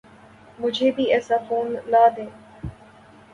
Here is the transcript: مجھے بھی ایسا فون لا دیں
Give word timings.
مجھے 0.59 0.89
بھی 0.91 1.03
ایسا 1.13 1.37
فون 1.47 1.75
لا 1.91 2.07
دیں 2.17 2.29